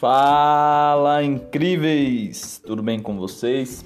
[0.00, 2.58] Fala incríveis!
[2.64, 3.84] Tudo bem com vocês?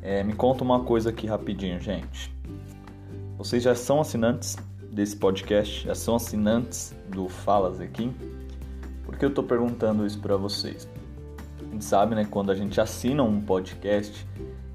[0.00, 2.32] É, me conta uma coisa aqui rapidinho, gente.
[3.36, 4.56] Vocês já são assinantes
[4.92, 5.88] desse podcast?
[5.88, 8.14] Já são assinantes do Fala Zequim?
[9.04, 10.88] Por que eu tô perguntando isso para vocês?
[11.58, 14.24] A gente sabe, né, quando a gente assina um podcast,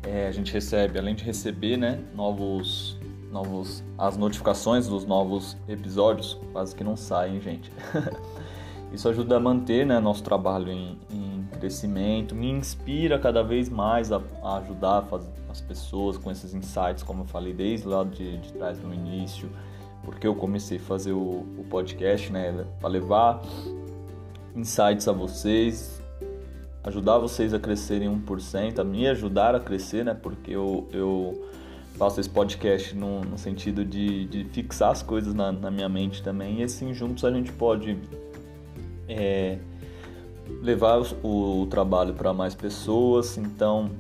[0.03, 2.99] é, a gente recebe, além de receber, né, novos,
[3.31, 7.71] novos, as notificações dos novos episódios, quase que não saem, gente.
[8.91, 14.11] Isso ajuda a manter né, nosso trabalho em, em, crescimento, me inspira cada vez mais
[14.11, 15.05] a, a ajudar
[15.49, 19.49] as pessoas com esses insights, como eu falei desde lá de, de trás no início,
[20.03, 23.41] porque eu comecei a fazer o, o podcast, né, para levar
[24.55, 26.01] insights a vocês,
[26.83, 31.49] ajudar vocês a crescerem 1%, a me ajudar a crescer, né, porque eu, eu
[31.97, 36.23] faço esse podcast no, no sentido de, de fixar as coisas na, na minha mente
[36.23, 37.97] também, e assim juntos a gente pode
[39.09, 39.57] é,
[40.61, 43.37] levar o, o trabalho para mais pessoas.
[43.37, 43.91] Então,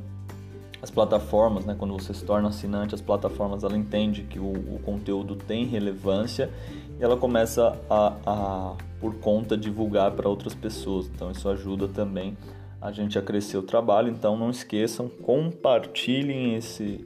[0.81, 4.79] as plataformas, né, quando você se torna assinante, as plataformas ela entende que o, o
[4.83, 6.49] conteúdo tem relevância
[6.99, 11.09] e ela começa a, a por conta divulgar para outras pessoas.
[11.13, 12.37] Então isso ajuda também
[12.81, 14.09] a gente a crescer o trabalho.
[14.09, 17.05] Então não esqueçam, compartilhem esse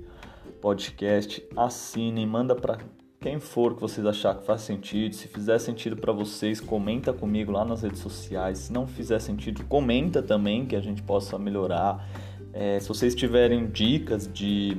[0.61, 2.77] podcast, assinem, manda para
[3.23, 7.53] quem for que vocês achar que faz sentido, se fizer sentido para vocês, comenta comigo
[7.53, 8.57] lá nas redes sociais.
[8.57, 12.05] Se não fizer sentido, comenta também que a gente possa melhorar.
[12.51, 14.75] É, se vocês tiverem dicas de,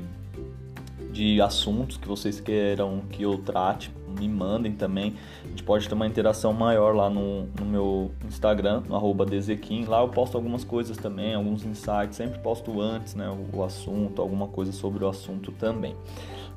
[1.15, 5.15] de assuntos que vocês queiram que eu trate, me mandem também.
[5.45, 9.85] A gente pode ter uma interação maior lá no, no meu Instagram, no arroba Dezequim.
[9.85, 12.17] Lá eu posto algumas coisas também, alguns insights.
[12.17, 15.95] Sempre posto antes né, o, o assunto, alguma coisa sobre o assunto também.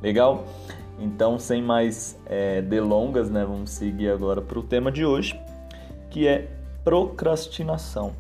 [0.02, 0.46] Legal?
[1.00, 5.40] Então, sem mais é, delongas, né, vamos seguir agora para o tema de hoje,
[6.10, 6.50] que é
[6.84, 8.14] procrastinação.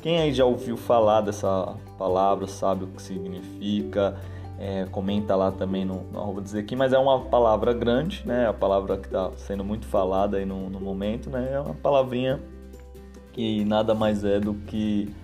[0.00, 4.16] Quem aí já ouviu falar dessa palavra, sabe o que significa?
[4.58, 8.48] É, comenta lá também no, arroba dizer aqui, mas é uma palavra grande, né?
[8.48, 11.50] A palavra que está sendo muito falada aí no, no momento, né?
[11.52, 12.40] É uma palavrinha
[13.32, 15.14] que nada mais é do que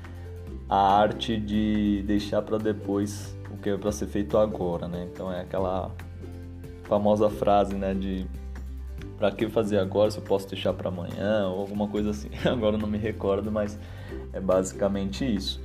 [0.69, 5.09] a arte de deixar para depois o que é para ser feito agora, né?
[5.11, 5.91] Então é aquela
[6.85, 8.27] famosa frase, né, de
[9.17, 12.29] para que fazer agora se eu posso deixar para amanhã ou alguma coisa assim.
[12.45, 13.79] Agora não me recordo, mas
[14.33, 15.63] é basicamente isso.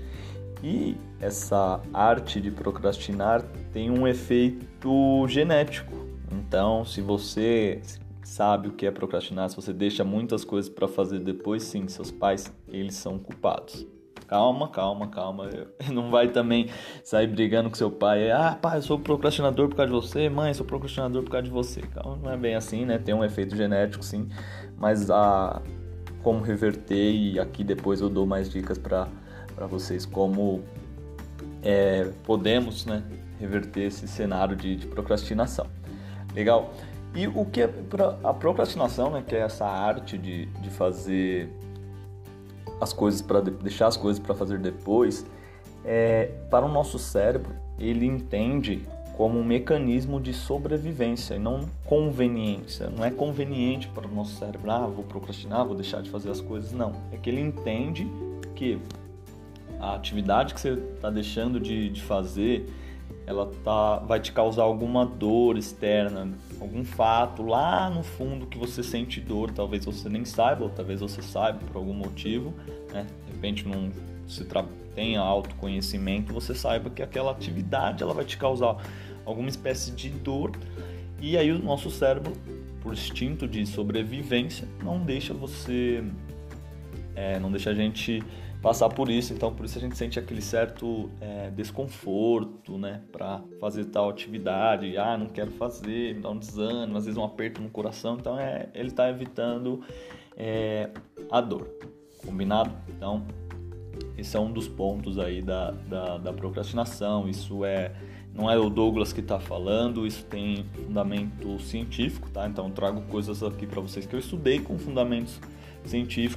[0.63, 3.41] E essa arte de procrastinar
[3.71, 5.93] tem um efeito genético.
[6.31, 7.81] Então, se você
[8.23, 12.11] sabe o que é procrastinar, se você deixa muitas coisas para fazer depois, sim, seus
[12.11, 13.87] pais, eles são culpados.
[14.27, 15.49] Calma, calma, calma.
[15.91, 16.69] Não vai também
[17.03, 18.29] sair brigando com seu pai.
[18.29, 20.29] Ah, pai, eu sou procrastinador por causa de você.
[20.29, 21.81] Mãe, eu sou procrastinador por causa de você.
[21.81, 22.97] Calma, não é bem assim, né?
[22.97, 24.27] Tem um efeito genético, sim.
[24.75, 25.61] Mas a
[26.21, 29.07] como reverter e aqui depois eu dou mais dicas para
[29.69, 30.61] vocês como
[31.67, 33.03] é, podemos, né?
[33.41, 35.67] Reverter esse cenário de, de procrastinação.
[36.33, 36.73] Legal?
[37.13, 37.69] E o que é
[38.23, 39.21] a procrastinação, né?
[39.27, 41.49] Que é essa arte de, de fazer
[42.79, 45.25] as coisas para deixar as coisas para fazer depois,
[45.83, 48.81] é, para o nosso cérebro ele entende
[49.17, 52.89] como um mecanismo de sobrevivência e não conveniência.
[52.89, 56.39] Não é conveniente para o nosso cérebro, ah, vou procrastinar, vou deixar de fazer as
[56.39, 56.71] coisas.
[56.71, 56.93] Não.
[57.11, 58.07] É que ele entende
[58.55, 58.79] que
[59.79, 62.67] a atividade que você está deixando de, de fazer
[63.27, 66.29] ela tá, vai te causar alguma dor externa,
[66.61, 71.01] algum fato lá no fundo que você sente dor, talvez você nem saiba, ou talvez
[71.01, 72.53] você saiba por algum motivo,
[72.93, 73.05] né?
[73.25, 73.91] De repente não
[74.25, 74.45] se
[74.95, 78.77] tenha autoconhecimento, você saiba que aquela atividade ela vai te causar
[79.25, 80.51] alguma espécie de dor
[81.19, 82.31] e aí o nosso cérebro,
[82.81, 86.01] por instinto de sobrevivência, não deixa você,
[87.13, 88.23] é, não deixa a gente
[88.67, 93.41] passar por isso, então por isso a gente sente aquele certo é, desconforto, né, para
[93.61, 97.61] fazer tal atividade, ah, não quero fazer, me dá um desânimo, às vezes um aperto
[97.61, 99.85] no coração, então é, ele está evitando
[100.35, 100.89] é,
[101.31, 101.65] a dor,
[102.25, 102.69] combinado?
[102.89, 103.25] Então
[104.17, 107.93] esse é um dos pontos aí da, da, da procrastinação, isso é
[108.33, 112.45] não é o Douglas que está falando, isso tem fundamento científico, tá?
[112.45, 115.57] Então trago coisas aqui para vocês que eu estudei com fundamentos científicos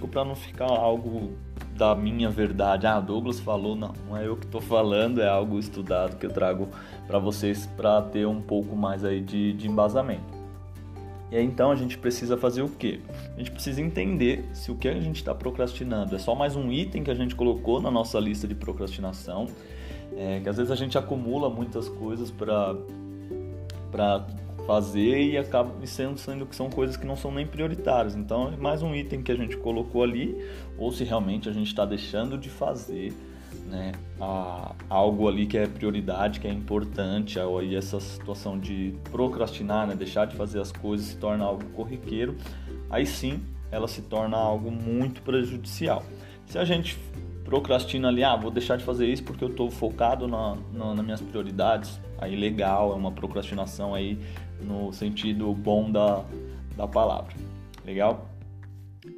[0.08, 1.32] para não ficar algo
[1.76, 2.86] da minha verdade.
[2.86, 6.30] Ah, Douglas falou, não, não é eu que estou falando, é algo estudado que eu
[6.30, 6.68] trago
[7.06, 10.40] para vocês para ter um pouco mais aí de, de embasamento.
[11.30, 13.00] E aí então a gente precisa fazer o quê?
[13.34, 16.72] A gente precisa entender se o que a gente está procrastinando é só mais um
[16.72, 19.46] item que a gente colocou na nossa lista de procrastinação,
[20.16, 22.76] é, que às vezes a gente acumula muitas coisas para
[24.70, 28.14] fazer e acaba sendo, sendo que são coisas que não são nem prioritárias.
[28.14, 30.36] Então é mais um item que a gente colocou ali,
[30.78, 33.12] ou se realmente a gente está deixando de fazer
[33.66, 33.90] né,
[34.20, 39.96] a, algo ali que é prioridade, que é importante, aí essa situação de procrastinar, né,
[39.96, 42.36] deixar de fazer as coisas se torna algo corriqueiro,
[42.88, 43.42] aí sim
[43.72, 46.04] ela se torna algo muito prejudicial.
[46.46, 46.96] Se a gente
[47.44, 51.04] procrastina ali, ah, vou deixar de fazer isso porque eu estou focado na, na, nas
[51.04, 54.16] minhas prioridades, aí legal, é uma procrastinação aí
[54.62, 56.24] no sentido bom da,
[56.76, 57.34] da palavra.
[57.84, 58.28] Legal?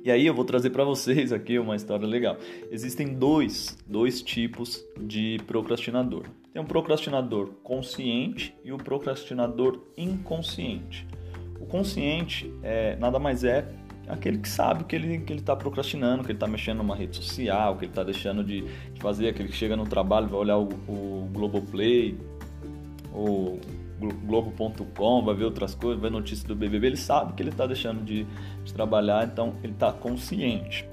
[0.04, 2.36] E aí eu vou trazer para vocês aqui uma história legal.
[2.70, 6.24] Existem dois, dois tipos de procrastinador.
[6.52, 11.06] Tem um procrastinador consciente e o procrastinador inconsciente.
[11.60, 13.66] O consciente é, nada mais é
[14.08, 17.16] aquele que sabe que ele que ele está procrastinando, que ele está mexendo numa rede
[17.16, 20.58] social, que ele está deixando de, de, fazer, aquele que chega no trabalho vai olhar
[20.58, 22.18] o, o Globoplay,
[23.12, 23.58] ou
[24.08, 28.04] Globo.com, vai ver outras coisas, vai notícias do BBB, ele sabe que ele está deixando
[28.04, 28.26] de,
[28.64, 30.88] de trabalhar, então ele está consciente.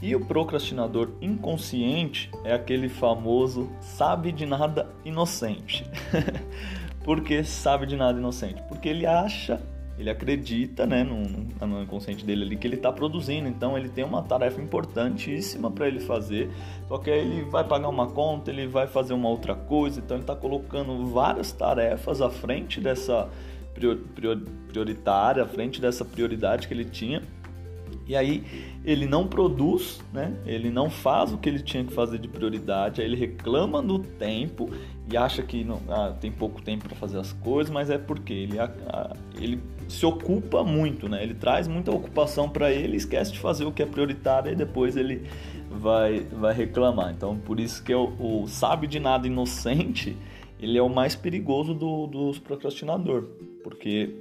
[0.00, 5.84] E o procrastinador inconsciente é aquele famoso sabe de nada inocente.
[7.02, 8.62] Por que sabe de nada inocente?
[8.68, 9.60] Porque ele acha
[9.98, 14.04] ele acredita, né, no, no inconsciente dele ali que ele está produzindo, então ele tem
[14.04, 16.50] uma tarefa importantíssima para ele fazer,
[16.86, 20.16] só que aí ele vai pagar uma conta, ele vai fazer uma outra coisa, então
[20.16, 23.28] ele está colocando várias tarefas à frente dessa
[24.68, 27.22] prioritária, à frente dessa prioridade que ele tinha,
[28.06, 28.44] e aí
[28.84, 30.32] ele não produz, né?
[30.46, 33.98] Ele não faz o que ele tinha que fazer de prioridade, aí ele reclama do
[33.98, 34.70] tempo
[35.10, 38.32] e acha que não, ah, tem pouco tempo para fazer as coisas, mas é porque
[38.32, 38.56] ele,
[39.40, 41.22] ele se ocupa muito, né?
[41.22, 44.96] Ele traz muita ocupação para ele, esquece de fazer o que é prioritário e depois
[44.96, 45.22] ele
[45.70, 47.12] vai, vai reclamar.
[47.12, 50.16] Então, por isso que o, o sabe de nada inocente,
[50.60, 53.24] ele é o mais perigoso do, dos procrastinador,
[53.62, 54.14] porque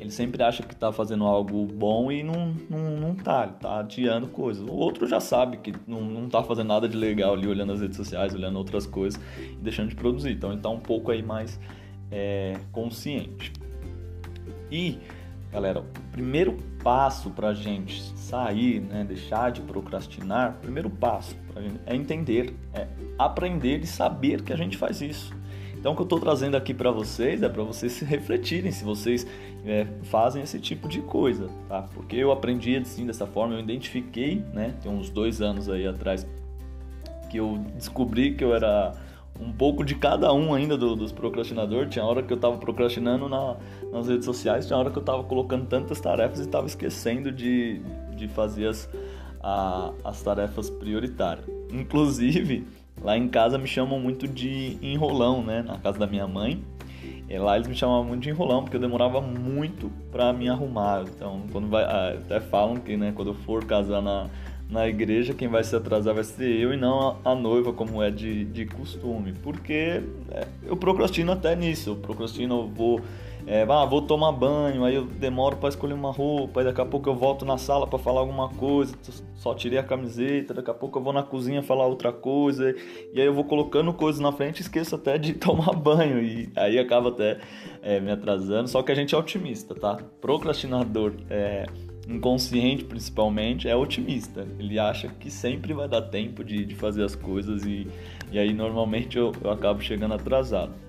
[0.00, 3.80] ele sempre acha que está fazendo algo bom e não, não, não tá, ele tá
[3.80, 4.62] adiando coisas.
[4.62, 7.80] O outro já sabe que não, não tá fazendo nada de legal ali, olhando as
[7.80, 10.30] redes sociais, olhando outras coisas e deixando de produzir.
[10.30, 11.58] Então ele tá um pouco aí mais
[12.12, 13.52] é, consciente.
[14.70, 14.98] E,
[15.50, 21.36] galera, o primeiro passo para a gente sair, né, deixar de procrastinar, o primeiro passo
[21.86, 22.86] é entender, é
[23.18, 25.34] aprender e saber que a gente faz isso.
[25.78, 28.84] Então, o que eu estou trazendo aqui para vocês é para vocês se refletirem se
[28.84, 29.26] vocês
[29.64, 31.82] é, fazem esse tipo de coisa, tá?
[31.94, 34.74] Porque eu aprendi assim dessa forma, eu identifiquei, né?
[34.82, 36.26] Tem uns dois anos aí atrás
[37.30, 38.92] que eu descobri que eu era
[39.40, 41.90] um pouco de cada um ainda do, dos procrastinadores.
[41.90, 43.56] Tinha hora que eu estava procrastinando na,
[43.92, 47.80] nas redes sociais, tinha hora que eu estava colocando tantas tarefas e estava esquecendo de,
[48.16, 48.88] de fazer as,
[49.42, 51.46] a, as tarefas prioritárias.
[51.72, 52.66] Inclusive,
[53.00, 55.62] lá em casa me chamam muito de enrolão, né?
[55.62, 56.62] Na casa da minha mãe.
[57.28, 61.02] E lá eles me chamavam muito de enrolão, porque eu demorava muito para me arrumar.
[61.02, 61.84] Então, quando vai.
[61.84, 64.28] Ah, até falam que, né, quando eu for casar na,
[64.70, 68.02] na igreja, quem vai se atrasar vai ser eu e não a, a noiva, como
[68.02, 69.34] é de, de costume.
[69.42, 71.90] Porque é, eu procrastino até nisso.
[71.90, 73.00] Eu procrastino, eu vou.
[73.50, 76.84] É, ah, vou tomar banho, aí eu demoro para escolher uma roupa, aí daqui a
[76.84, 78.94] pouco eu volto na sala para falar alguma coisa,
[79.36, 82.74] só tirei a camiseta, daqui a pouco eu vou na cozinha falar outra coisa,
[83.10, 86.50] e aí eu vou colocando coisas na frente e esqueço até de tomar banho, e
[86.54, 87.38] aí acaba até
[87.80, 88.68] é, me atrasando.
[88.68, 89.96] Só que a gente é otimista, tá?
[90.20, 91.64] Procrastinador é,
[92.06, 94.46] inconsciente principalmente, é otimista.
[94.58, 97.88] Ele acha que sempre vai dar tempo de, de fazer as coisas e,
[98.30, 100.87] e aí normalmente eu, eu acabo chegando atrasado.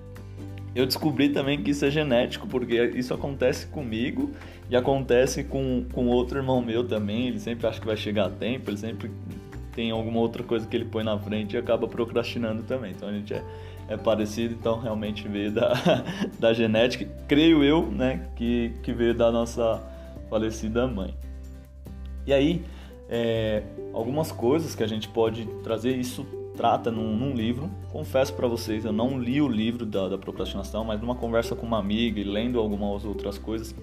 [0.74, 4.30] Eu descobri também que isso é genético, porque isso acontece comigo
[4.68, 7.28] e acontece com, com outro irmão meu também.
[7.28, 9.10] Ele sempre acha que vai chegar a tempo, ele sempre
[9.72, 12.92] tem alguma outra coisa que ele põe na frente e acaba procrastinando também.
[12.92, 13.42] Então a gente é,
[13.88, 15.72] é parecido, então realmente veio da,
[16.38, 19.82] da genética, creio eu, né, que, que veio da nossa
[20.28, 21.12] falecida mãe.
[22.24, 22.64] E aí,
[23.08, 26.24] é, algumas coisas que a gente pode trazer, isso
[26.60, 27.70] trata num, num livro.
[27.90, 31.64] Confesso para vocês, eu não li o livro da, da, procrastinação, mas numa conversa com
[31.64, 33.74] uma amiga e lendo algumas outras coisas,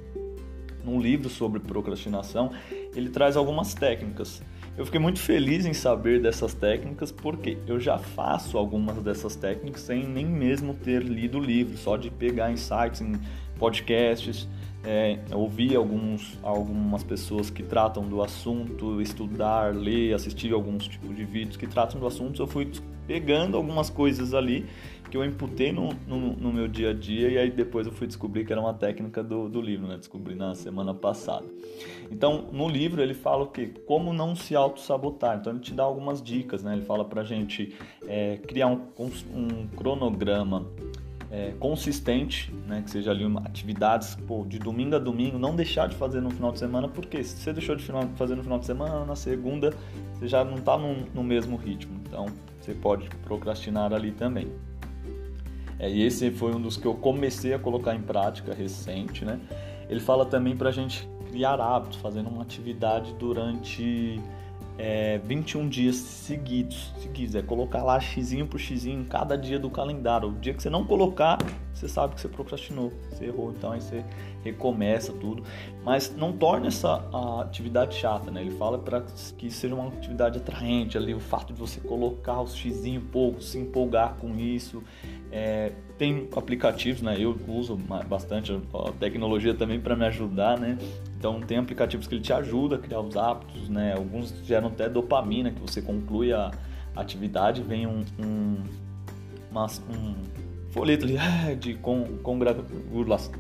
[0.85, 2.51] num livro sobre procrastinação,
[2.95, 4.43] ele traz algumas técnicas.
[4.77, 9.81] Eu fiquei muito feliz em saber dessas técnicas porque eu já faço algumas dessas técnicas
[9.81, 13.13] sem nem mesmo ter lido o livro, só de pegar insights em
[13.57, 14.47] podcasts,
[14.83, 21.25] é, ouvir alguns, algumas pessoas que tratam do assunto, estudar, ler, assistir alguns tipos de
[21.25, 22.71] vídeos que tratam do assunto, eu fui
[23.05, 24.65] pegando algumas coisas ali
[25.09, 28.05] que eu imputei no, no, no, meu dia a dia e aí depois eu fui
[28.05, 29.97] descobrir que era uma técnica do, do livro, né?
[29.97, 31.45] Descobri na semana passada.
[32.11, 33.67] Então, no livro ele fala o que?
[33.85, 35.37] Como não se auto-sabotar.
[35.37, 36.73] Então ele te dá algumas dicas, né?
[36.73, 37.73] Ele fala pra gente
[38.05, 38.81] é, criar um,
[39.33, 40.67] um cronograma
[41.31, 42.81] é, consistente, né?
[42.81, 46.29] Que seja ali uma atividades pô, de domingo a domingo, não deixar de fazer no
[46.29, 47.83] final de semana, porque se você deixou de
[48.15, 49.73] fazer no final de semana, na segunda
[50.13, 51.99] você já não está no, no, mesmo ritmo.
[52.05, 52.27] Então
[52.59, 54.47] você pode procrastinar ali também.
[55.79, 59.39] É, e esse foi um dos que eu comecei a colocar em prática recente, né?
[59.89, 64.19] Ele fala também para a gente criar hábitos, fazendo uma atividade durante
[64.77, 66.93] é, 21 dias seguidos.
[66.99, 70.29] Seguidos, é colocar lá x por x em cada dia do calendário.
[70.29, 71.37] O dia que você não colocar,
[71.73, 74.03] você sabe que você procrastinou, você errou, então aí você
[74.43, 75.43] recomeça tudo.
[75.83, 77.03] Mas não torne essa
[77.41, 78.41] atividade chata, né?
[78.41, 79.01] Ele fala para
[79.37, 83.57] que seja uma atividade atraente ali, o fato de você colocar os x pouco, se
[83.57, 84.83] empolgar com isso.
[85.31, 87.15] É, tem aplicativos, né?
[87.19, 87.75] Eu uso
[88.07, 90.77] bastante a tecnologia também para me ajudar, né?
[91.17, 93.93] Então tem aplicativos que ele te ajuda a criar os hábitos, né?
[93.95, 96.51] Alguns geram até dopamina, que você conclui a
[96.95, 98.63] atividade, vem um, um,
[99.49, 100.15] uma, um
[100.71, 103.33] folheto ali ah, de congratulação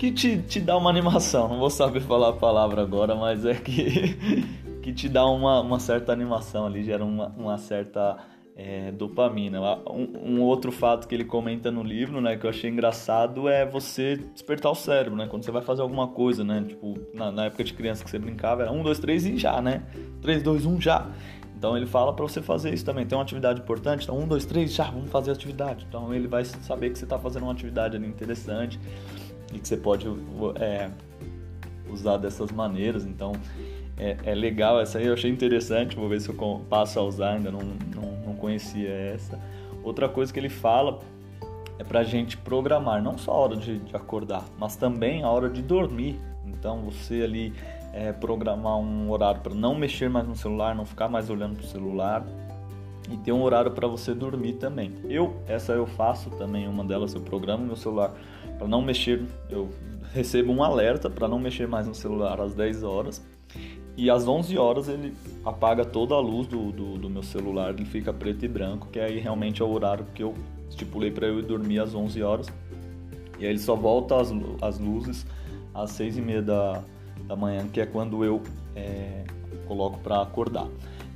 [0.00, 1.46] que te, te dá uma animação.
[1.46, 4.16] Não vou saber falar a palavra agora, mas é que,
[4.80, 8.16] que te dá uma, uma certa animação ali, gera uma, uma certa
[8.62, 9.58] é, dopamina.
[9.88, 13.64] Um, um, outro fato que ele comenta no livro, né, que eu achei engraçado, é
[13.64, 15.26] você despertar o cérebro, né?
[15.26, 16.62] Quando você vai fazer alguma coisa, né?
[16.68, 19.62] Tipo, na, na época de criança que você brincava, era um, dois, três e já,
[19.62, 19.84] né?
[20.20, 21.08] Três, dois, um, já.
[21.56, 23.06] Então ele fala para você fazer isso também.
[23.06, 25.86] Tem uma atividade importante, então um, dois, três, já, vamos fazer a atividade.
[25.88, 28.78] Então ele vai saber que você está fazendo uma atividade ali interessante
[29.54, 30.06] e que você pode
[30.56, 30.90] é,
[31.90, 33.06] usar dessas maneiras.
[33.06, 33.32] Então
[33.96, 35.96] é, é, legal essa aí, eu achei interessante.
[35.96, 39.38] Vou ver se eu passo a usar, ainda não, não, não conhecia essa.
[39.84, 40.98] Outra coisa que ele fala
[41.78, 45.30] é para a gente programar não só a hora de, de, acordar, mas também a
[45.30, 46.20] hora de dormir.
[46.44, 47.54] Então você ali
[47.92, 51.64] é, programar um horário para não mexer mais no celular, não ficar mais olhando para
[51.64, 52.26] o celular
[53.10, 54.94] e ter um horário para você dormir também.
[55.08, 58.12] Eu essa eu faço também uma delas eu programo meu celular
[58.58, 59.70] para não mexer, eu
[60.12, 63.24] recebo um alerta para não mexer mais no celular às 10 horas
[63.96, 67.84] e às 11 horas ele apaga toda a luz do, do, do, meu celular, ele
[67.84, 70.34] fica preto e branco, que aí realmente é o horário que eu
[70.68, 72.46] estipulei para eu ir dormir às 11 horas.
[73.38, 74.32] E aí ele só volta as,
[74.62, 75.26] as luzes
[75.74, 76.82] às 6 e meia da,
[77.26, 78.42] da manhã, que é quando eu
[78.74, 79.24] é,
[79.66, 80.66] coloco para acordar.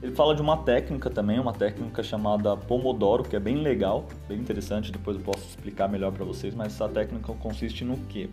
[0.02, 4.38] Ele fala de uma técnica também, uma técnica chamada Pomodoro, que é bem legal, bem
[4.38, 8.28] interessante, depois eu posso explicar melhor para vocês, mas essa técnica consiste no quê?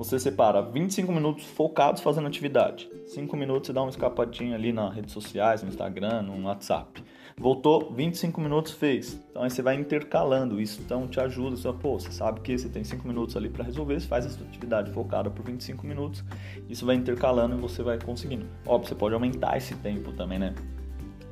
[0.00, 2.90] Você separa 25 minutos focados fazendo atividade.
[3.04, 7.04] 5 minutos você dá uma escapadinha ali nas redes sociais, no Instagram, no WhatsApp.
[7.36, 9.22] Voltou, 25 minutos fez.
[9.30, 11.54] Então aí você vai intercalando isso, então te ajuda.
[11.54, 14.42] Você, pô, você sabe que você tem 5 minutos ali para resolver, você faz essa
[14.42, 16.24] atividade focada por 25 minutos.
[16.66, 18.46] Isso vai intercalando e você vai conseguindo.
[18.64, 20.54] Óbvio, você pode aumentar esse tempo também, né?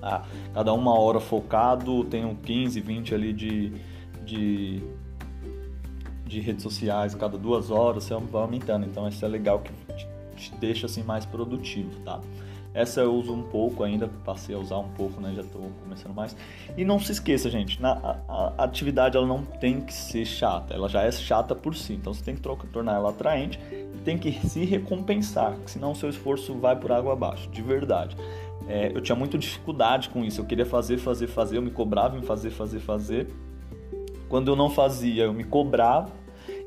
[0.03, 3.73] Ah, cada uma hora focado, tem 15, 20 ali de,
[4.27, 4.83] de
[6.29, 8.87] de redes sociais cada duas horas, você vai aumentando.
[8.87, 9.73] Então isso é legal que
[10.37, 12.21] te deixa assim mais produtivo, tá?
[12.75, 15.33] Essa eu uso um pouco ainda, passei a usar um pouco, né?
[15.35, 16.37] Já estou começando mais.
[16.77, 20.75] E não se esqueça, gente, na, a, a, atividade ela não tem que ser chata,
[20.75, 21.95] ela já é chata por si.
[21.95, 26.11] Então você tem que tornar ela atraente e tem que se recompensar, senão o seu
[26.11, 28.17] esforço vai por água abaixo, de verdade.
[28.69, 32.19] É, eu tinha muita dificuldade com isso, eu queria fazer, fazer, fazer, eu me cobrava
[32.19, 33.29] em fazer, fazer, fazer
[34.29, 36.11] quando eu não fazia, eu me cobrava.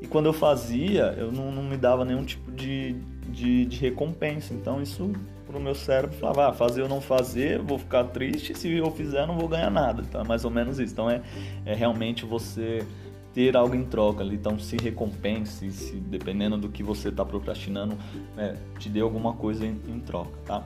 [0.00, 2.94] E quando eu fazia, eu não, não me dava nenhum tipo de,
[3.28, 4.52] de, de recompensa.
[4.52, 5.12] Então isso
[5.46, 9.26] pro meu cérebro falava, ah, fazer ou não fazer, vou ficar triste, se eu fizer
[9.26, 10.02] não vou ganhar nada.
[10.02, 10.92] Então é mais ou menos isso.
[10.92, 11.22] Então é,
[11.64, 12.84] é realmente você
[13.32, 17.96] ter algo em troca ali, então se recompense, se dependendo do que você está procrastinando,
[18.36, 20.62] é, te dê alguma coisa em, em troca, tá?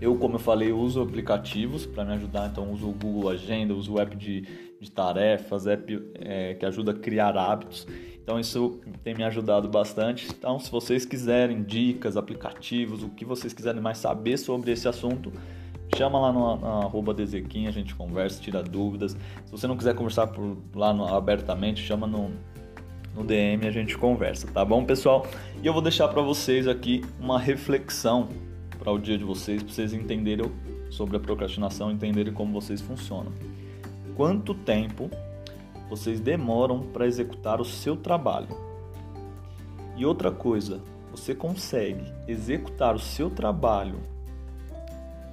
[0.00, 3.94] Eu, como eu falei, uso aplicativos para me ajudar, então uso o Google Agenda, uso
[3.94, 4.44] o app de,
[4.82, 7.86] de tarefas, app é, que ajuda a criar hábitos.
[8.22, 10.28] Então isso tem me ajudado bastante.
[10.30, 15.32] Então, se vocês quiserem dicas, aplicativos, o que vocês quiserem mais saber sobre esse assunto,
[15.96, 19.12] chama lá no, no arroba Dezequim, a gente conversa, tira dúvidas.
[19.44, 22.30] Se você não quiser conversar por lá no, abertamente, chama no,
[23.14, 25.26] no DM a gente conversa, tá bom, pessoal?
[25.62, 28.28] E eu vou deixar para vocês aqui uma reflexão
[28.78, 30.50] para o dia de vocês, para vocês entenderem
[30.90, 33.32] sobre a procrastinação, entenderem como vocês funcionam.
[34.22, 35.10] Quanto tempo
[35.90, 38.46] vocês demoram para executar o seu trabalho?
[39.96, 43.98] E outra coisa, você consegue executar o seu trabalho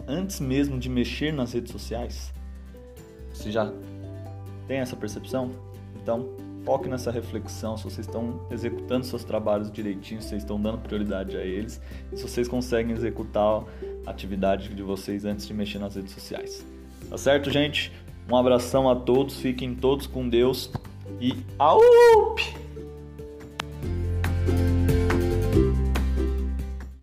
[0.08, 2.34] antes mesmo de mexer nas redes sociais?
[3.32, 3.72] Você já
[4.68, 5.52] tem essa percepção?
[6.02, 6.28] Então,
[6.66, 11.38] foque nessa reflexão, se vocês estão executando seus trabalhos direitinho, se vocês estão dando prioridade
[11.38, 11.80] a eles,
[12.16, 13.64] se vocês conseguem executar
[14.08, 16.66] a atividade de vocês antes de mexer nas redes sociais.
[17.08, 17.92] Tá certo, gente?
[18.30, 20.72] Um abração a todos, fiquem todos com Deus
[21.20, 22.59] e aup!